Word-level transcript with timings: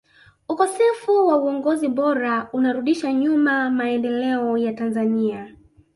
ukosefu 0.49 1.27
wa 1.27 1.37
uongozi 1.37 1.87
bora 1.87 2.49
unarudisha 2.53 3.13
nyuma 3.13 3.69
maendeleo 3.69 4.57
ya 4.57 4.73
tanzania 4.73 5.55